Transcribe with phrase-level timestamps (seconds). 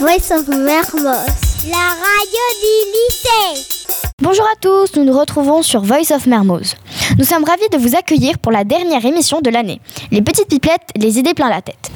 [0.00, 1.02] Voice of Mermoz.
[1.68, 3.66] La radio du lycée.
[4.22, 6.76] Bonjour à tous, nous nous retrouvons sur Voice of Mermoz.
[7.18, 9.80] Nous sommes ravis de vous accueillir pour la dernière émission de l'année.
[10.12, 11.90] Les petites pipelettes, les idées plein la tête.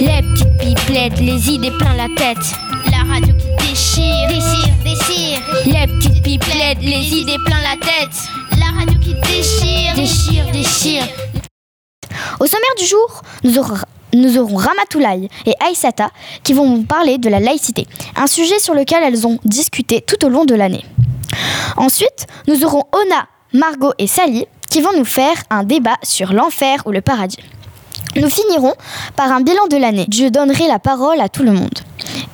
[0.00, 2.54] Les petites pipelettes, les idées plein la tête.
[2.92, 5.40] La radio qui déchire, déchire, déchire.
[5.66, 8.16] Les petites pipelettes, les idées plein la tête.
[8.60, 11.27] La radio qui déchire, déchire, déchire.
[12.40, 13.76] Au sommaire du jour, nous aurons,
[14.12, 16.10] nous Ramatoulaye et Aïsata
[16.44, 20.24] qui vont nous parler de la laïcité, un sujet sur lequel elles ont discuté tout
[20.24, 20.84] au long de l'année.
[21.76, 26.82] Ensuite, nous aurons Ona, Margot et Sally qui vont nous faire un débat sur l'enfer
[26.86, 27.38] ou le paradis.
[28.16, 28.74] Nous finirons
[29.16, 30.06] par un bilan de l'année.
[30.12, 31.78] Je donnerai la parole à tout le monde.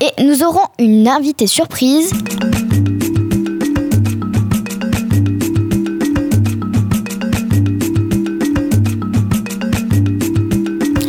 [0.00, 2.12] Et nous aurons une invitée surprise.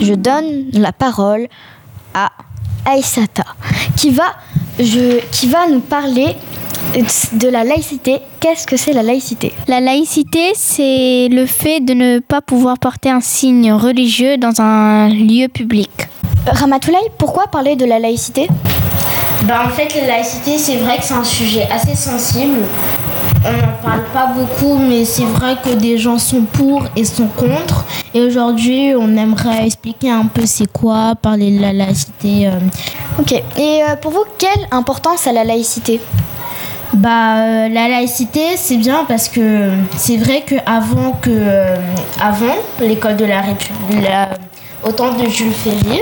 [0.05, 1.48] Je donne la parole
[2.13, 2.29] à
[2.85, 3.43] Aïsata
[3.98, 4.35] qui va,
[4.77, 6.35] je, qui va nous parler
[7.34, 8.20] de la laïcité.
[8.40, 9.52] Qu'est-ce que c'est la laïcité?
[9.68, 15.10] La laïcité, c'est le fait de ne pas pouvoir porter un signe religieux dans un
[15.10, 15.90] lieu public.
[16.46, 18.48] Ramatoulaye, pourquoi parler de la laïcité?
[19.46, 22.60] Bah en fait la laïcité c'est vrai que c'est un sujet assez sensible.
[23.48, 27.27] On n'en parle pas beaucoup mais c'est vrai que des gens sont pour et sont
[27.27, 27.85] contre.
[28.13, 32.48] Et aujourd'hui on aimerait expliquer un peu c'est quoi parler de la laïcité.
[32.48, 32.51] euh.
[33.20, 33.34] Ok.
[33.34, 36.01] Et euh, pour vous, quelle importance a la laïcité?
[36.93, 41.29] Bah euh, la laïcité c'est bien parce que c'est vrai que avant que
[42.21, 44.07] avant l'école de la République
[44.84, 46.01] au temps de Jules Ferry,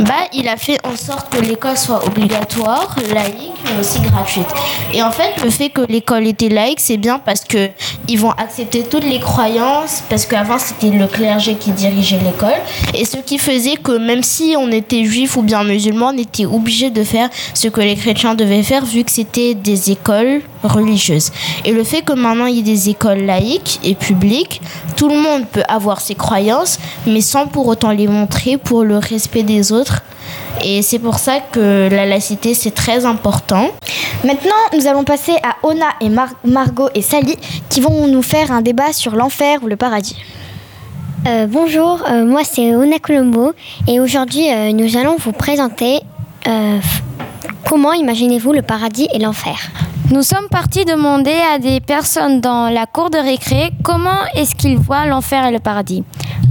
[0.00, 4.46] bah il a fait en sorte que l'école soit obligatoire, laïque mais aussi gratuite.
[4.94, 7.68] Et en fait le fait que l'école était laïque c'est bien parce que
[8.08, 12.58] ils vont accepter toutes les croyances parce qu'avant c'était le clergé qui dirigeait l'école
[12.94, 16.46] et ce qui faisait que même si on était juif ou bien musulman on était
[16.46, 21.30] obligé de faire ce que les chrétiens devaient faire vu que c'était des écoles religieuses.
[21.64, 24.60] Et le fait que maintenant il y ait des écoles laïques et publiques,
[24.96, 28.98] tout le monde peut avoir ses croyances, mais sans pour autant les montrer pour le
[28.98, 30.02] respect des autres.
[30.62, 33.68] Et c'est pour ça que la laïcité c'est très important.
[34.22, 37.36] Maintenant, nous allons passer à Ona et Mar- Margot et Sally
[37.70, 40.16] qui vont nous faire un débat sur l'enfer ou le paradis.
[41.26, 43.52] Euh, bonjour, euh, moi c'est Ona Colombo
[43.88, 46.00] et aujourd'hui euh, nous allons vous présenter
[46.46, 46.78] euh,
[47.68, 49.58] comment imaginez-vous le paradis et l'enfer?
[50.10, 54.76] Nous sommes partis demander à des personnes dans la cour de récré comment est-ce qu'ils
[54.76, 56.02] voient l'enfer et le paradis.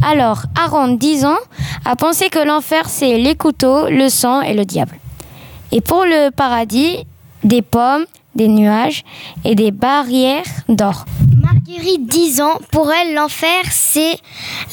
[0.02, 1.38] Alors, Aaron, 10 ans,
[1.84, 4.98] a pensé que l'enfer, c'est les couteaux, le sang et le diable.
[5.74, 7.06] Et pour le paradis,
[7.44, 9.04] des pommes, des nuages
[9.44, 11.04] et des barrières d'or.
[11.44, 14.20] Marguerite, 10 ans, pour elle l'enfer c'est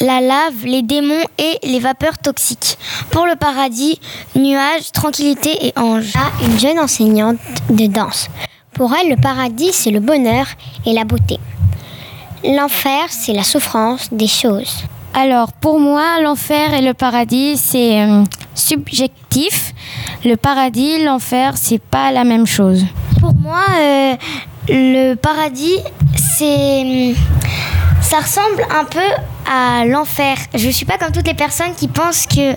[0.00, 2.78] la lave, les démons et les vapeurs toxiques.
[3.10, 3.98] Pour le paradis,
[4.36, 6.12] nuages, tranquillité et anges.
[6.14, 8.28] Ah, une jeune enseignante de danse.
[8.76, 10.47] Pour elle le paradis c'est le bonheur
[10.84, 11.38] et la beauté.
[12.44, 14.84] L'enfer c'est la souffrance des choses.
[15.19, 18.22] Alors, pour moi, l'enfer et le paradis, c'est euh,
[18.54, 19.72] subjectif.
[20.26, 22.84] Le paradis, l'enfer, c'est pas la même chose.
[23.19, 24.15] Pour moi, euh,
[24.69, 25.78] le paradis,
[26.16, 27.15] c'est.
[28.03, 29.09] Ça ressemble un peu
[29.50, 30.36] à l'enfer.
[30.54, 32.54] Je suis pas comme toutes les personnes qui pensent que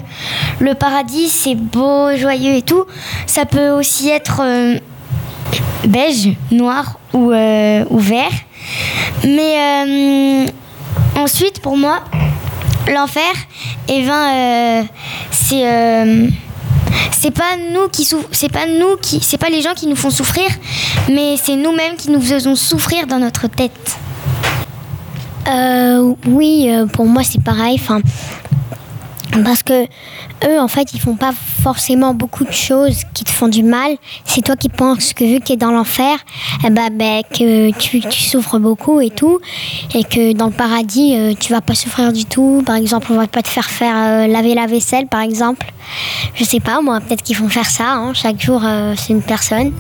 [0.59, 2.83] le paradis, c'est beau, joyeux et tout.
[3.25, 4.77] Ça peut aussi être euh,
[5.85, 8.31] beige, noir ou, euh, ou vert.
[9.23, 10.45] Mais euh,
[11.15, 12.01] ensuite, pour moi,
[12.87, 13.31] l'enfer,
[13.87, 14.83] eh ben, euh,
[15.31, 15.63] c'est.
[17.31, 20.49] pas nous qui c'est pas nous qui c'est pas les gens qui nous font souffrir
[21.09, 23.97] mais c'est nous-mêmes qui nous faisons souffrir dans notre tête
[26.25, 28.01] oui pour moi c'est pareil enfin
[29.43, 29.83] parce que
[30.45, 31.31] eux en fait ils font pas
[31.61, 33.95] forcément beaucoup de choses qui te font du mal.
[34.25, 36.17] C'est toi qui penses que vu que tu es dans l'enfer
[36.65, 39.39] eh ben, ben, que tu, souffres beaucoup et tout.
[39.93, 42.63] Et que dans le paradis euh, tu vas pas souffrir du tout.
[42.65, 45.71] Par exemple on va pas te faire faire euh, laver la vaisselle par exemple.
[46.35, 48.13] Je sais pas moi peut-être qu'ils font faire ça hein.
[48.13, 49.71] chaque jour euh, c'est une personne.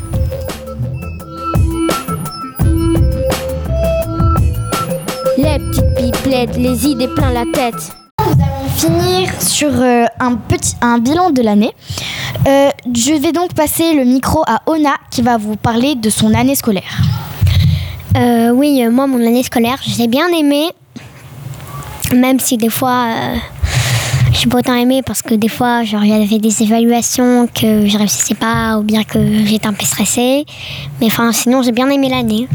[5.37, 7.98] Les petites pipelettes, les idées plein la tête.
[8.79, 11.73] Finir sur euh, un petit un bilan de l'année.
[12.47, 16.33] Euh, je vais donc passer le micro à Ona qui va vous parler de son
[16.33, 17.01] année scolaire.
[18.15, 20.69] Euh, oui, moi, mon année scolaire, j'ai bien aimé.
[22.15, 23.07] Même si des fois,
[24.31, 28.35] j'ai pas autant aimé parce que des fois, genre, avait des évaluations que je réussissais
[28.35, 30.45] pas ou bien que j'étais un peu stressée.
[31.01, 32.47] Mais enfin, sinon, j'ai bien aimé l'année.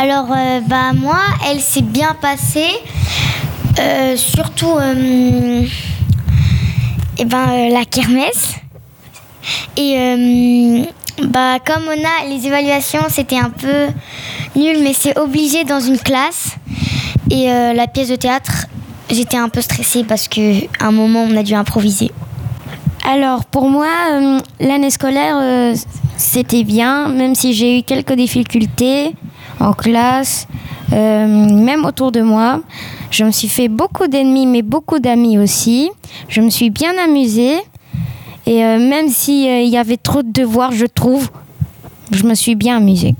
[0.00, 0.28] Alors,
[0.68, 2.70] bah, moi, elle s'est bien passée.
[3.78, 5.62] Euh, surtout, euh,
[7.18, 8.54] eh ben, euh, la kermesse.
[9.76, 10.84] Et
[11.28, 13.86] bah, comme on a les évaluations, c'était un peu
[14.56, 16.56] nul, mais c'est obligé dans une classe.
[17.30, 18.66] Et la pièce de théâtre,
[19.10, 20.40] j'étais un peu stressée parce qu'à
[20.80, 22.10] un moment, on a dû improviser.
[23.08, 23.88] Alors pour moi,
[24.60, 25.72] l'année scolaire,
[26.16, 29.14] c'était bien, même si j'ai eu quelques difficultés
[29.60, 30.46] en classe,
[30.90, 32.60] même autour de moi.
[33.10, 35.90] Je me suis fait beaucoup d'ennemis, mais beaucoup d'amis aussi.
[36.28, 37.58] Je me suis bien amusée.
[38.46, 41.28] Et euh, même s'il y avait trop de devoirs, je trouve,
[42.10, 43.14] je me suis bien amusée.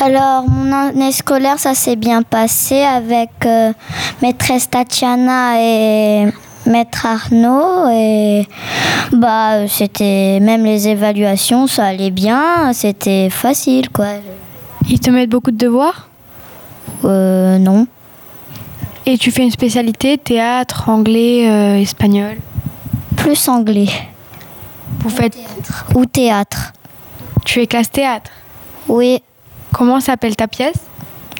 [0.00, 3.72] Alors, mon année scolaire, ça s'est bien passé avec euh,
[4.22, 6.26] maîtresse Tatiana et
[6.66, 7.88] maître Arnaud.
[7.90, 8.46] Et
[9.12, 12.72] bah, c'était même les évaluations, ça allait bien.
[12.72, 14.06] C'était facile, quoi.
[14.88, 16.08] Ils te mettent beaucoup de devoirs?
[17.04, 17.86] Euh, non.
[19.06, 22.36] Et tu fais une spécialité théâtre, anglais, euh, espagnol
[23.16, 23.88] Plus anglais.
[25.00, 25.36] Vous faites.
[25.94, 26.72] Ou théâtre.
[27.44, 28.30] Tu es classe théâtre.
[28.88, 29.20] Oui,
[29.74, 30.76] Comment s'appelle ta pièce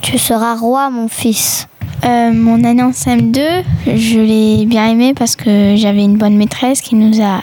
[0.02, 1.66] tu seras roi, mon fils.
[2.04, 3.40] Euh, mon année en CM2,
[3.86, 7.42] je l'ai bien aimée parce que j'avais une bonne maîtresse qui nous a,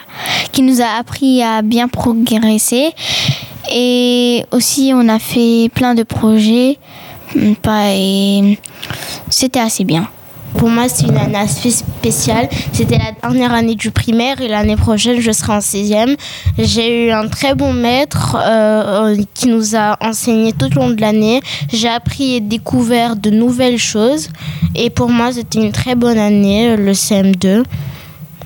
[0.52, 2.92] qui nous a appris à bien progresser.
[3.74, 6.78] Et aussi, on a fait plein de projets.
[7.62, 8.58] Pas- Et
[9.30, 10.08] c'était assez bien.
[10.58, 12.50] Pour moi, c'est une année assez spéciale.
[12.74, 16.18] C'était la dernière année du primaire et l'année prochaine, je serai en sixième.
[16.58, 20.90] J'ai eu un très bon maître euh, euh, qui nous a enseigné tout au long
[20.90, 21.40] de l'année.
[21.72, 24.28] J'ai appris et découvert de nouvelles choses.
[24.76, 27.64] Et pour moi, c'était une très bonne année, euh, le CM2.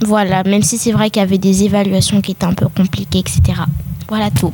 [0.02, 3.20] Voilà, même si c'est vrai qu'il y avait des évaluations qui étaient un peu compliquées,
[3.20, 3.42] etc.
[4.10, 4.54] Voilà tout.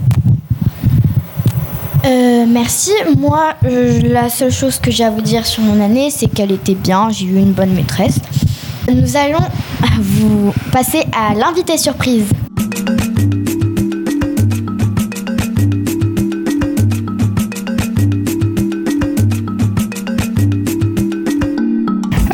[2.52, 2.92] Merci.
[3.18, 6.52] Moi, euh, la seule chose que j'ai à vous dire sur mon année, c'est qu'elle
[6.52, 7.10] était bien.
[7.10, 8.20] J'ai eu une bonne maîtresse.
[8.92, 9.46] Nous allons
[10.00, 12.26] vous passer à l'invité surprise.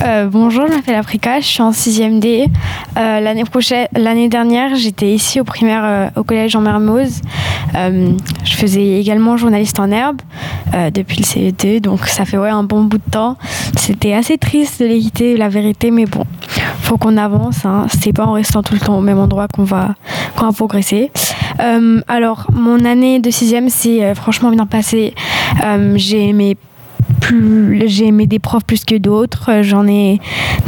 [0.03, 2.47] Euh, bonjour, je m'appelle Africa, je suis en 6e D.
[2.97, 7.21] Euh, l'année prochaine, l'année dernière, j'étais ici au primaire euh, au collège Jean Mermoz.
[7.73, 10.21] Je faisais également journaliste en herbe
[10.93, 13.37] depuis le CE2, donc ça fait ouais, un bon bout de temps.
[13.75, 16.23] C'était assez triste de les la vérité, mais bon,
[16.81, 17.65] faut qu'on avance.
[17.65, 17.85] Hein.
[17.89, 19.95] C'est pas en restant tout le temps au même endroit qu'on va,
[20.35, 21.11] qu'on va progresser.
[22.07, 25.13] Alors, mon année de 6e, c'est euh, franchement bien passé.
[25.63, 26.57] Euh, j'ai aimé
[27.85, 30.19] j'ai aimé des profs plus que d'autres Euh, j'en ai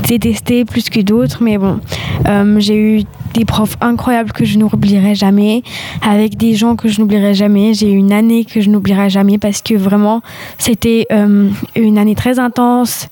[0.07, 1.79] détesté plus que d'autres mais bon
[2.27, 3.03] euh, j'ai eu
[3.33, 5.61] des profs incroyables que je n'oublierai jamais
[6.01, 9.37] avec des gens que je n'oublierai jamais j'ai eu une année que je n'oublierai jamais
[9.37, 10.21] parce que vraiment
[10.57, 13.07] c'était euh, une année très intense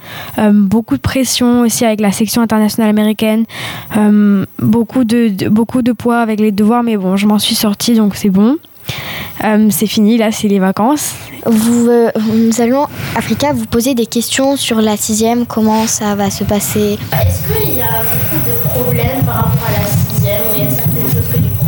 [0.53, 3.45] beaucoup de pression aussi avec la section internationale américaine
[4.59, 8.15] beaucoup de- beaucoup de poids avec les devoirs mais bon je m'en suis sortie donc
[8.15, 8.57] c'est bon
[9.43, 11.13] Euh, c'est fini là c'est les vacances
[11.45, 15.45] Vous, euh, nous allons, Africa, vous poser des questions sur la sixième.
[15.45, 19.79] Comment ça va se passer Est-ce qu'il y a beaucoup de problèmes par rapport à
[19.79, 21.67] la sixième ou il y a certaines choses que les profs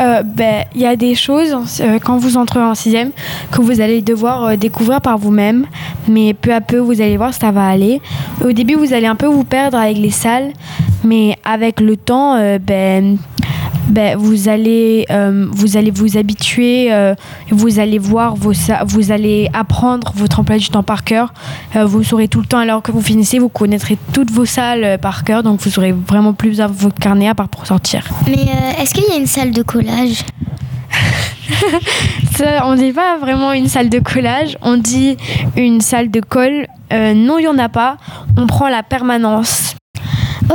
[0.00, 3.10] Euh, ben, il y a des choses euh, quand vous entrez en sixième
[3.50, 5.66] que vous allez devoir euh, découvrir par vous-même,
[6.08, 8.00] mais peu à peu vous allez voir ça va aller.
[8.42, 10.52] Au début vous allez un peu vous perdre avec les salles,
[11.04, 13.18] mais avec le temps, euh, ben,
[13.90, 17.14] ben, vous allez euh, vous allez vous habituer, euh,
[17.50, 18.52] vous allez voir vos
[18.86, 21.32] vous allez apprendre votre emploi du temps par cœur.
[21.76, 24.98] Euh, vous saurez tout le temps alors que vous finissez, vous connaîtrez toutes vos salles
[25.00, 28.04] par cœur, donc vous aurez vraiment plus besoin de votre carnet à part pour sortir.
[28.26, 28.46] Mais
[28.80, 30.24] est-ce qu'il y a une salle de collage?
[32.36, 35.16] Ça, on dit pas vraiment une salle de collage, on dit
[35.56, 36.66] une salle de colle.
[36.90, 37.96] Non, il n'y en a pas.
[38.36, 39.74] On prend la permanence.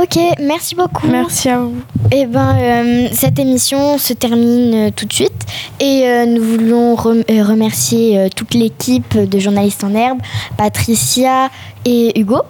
[0.00, 1.06] Ok, merci beaucoup.
[1.06, 1.74] Merci à vous.
[2.12, 5.32] Eh ben, euh, cette émission se termine euh, tout de suite
[5.80, 10.18] et euh, nous voulons rem- euh, remercier euh, toute l'équipe de journalistes en herbe,
[10.58, 11.48] Patricia
[11.86, 12.42] et Hugo,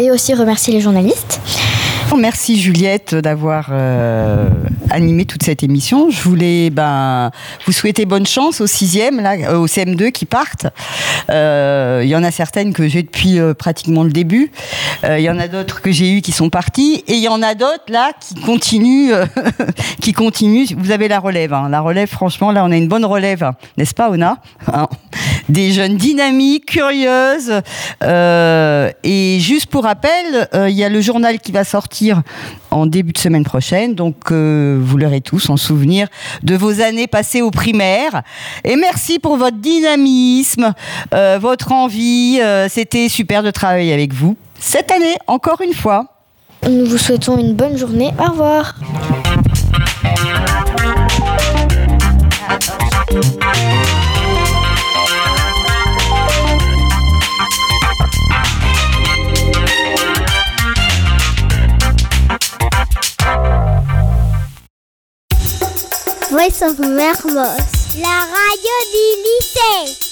[0.00, 1.40] et aussi remercier les journalistes.
[2.16, 4.46] Merci Juliette d'avoir euh,
[4.92, 6.10] animé toute cette émission.
[6.10, 7.30] Je voulais ben,
[7.66, 10.66] vous souhaiter bonne chance au sixième, là, euh, au CM2 qui partent.
[11.30, 14.52] Euh, Il y en a certaines que j'ai depuis euh, pratiquement le début.
[15.04, 17.02] Euh, Il y en a d'autres que j'ai eues qui sont parties.
[17.06, 19.12] Et il y en a d'autres là qui continuent.
[19.12, 19.26] euh,
[20.00, 20.66] qui continuent.
[20.76, 21.52] Vous avez la relève.
[21.52, 21.68] hein.
[21.70, 23.42] La relève, franchement, là, on a une bonne relève.
[23.42, 23.54] hein.
[23.76, 24.38] N'est-ce pas, Ona?
[24.72, 24.88] Hein?
[25.48, 27.60] Des jeunes dynamiques, curieuses.
[28.02, 32.22] Euh, et juste pour rappel, euh, il y a le journal qui va sortir
[32.70, 36.08] en début de semaine prochaine, donc euh, vous l'aurez tous en souvenir
[36.42, 38.22] de vos années passées au primaire.
[38.64, 40.72] Et merci pour votre dynamisme,
[41.40, 42.40] votre envie.
[42.68, 46.06] C'était super de travailler avec vous cette année, encore une fois.
[46.68, 48.12] Nous vous souhaitons une bonne journée.
[48.18, 48.76] Au revoir.
[66.64, 67.98] Of Mermoz.
[68.00, 70.11] La radio du lycée.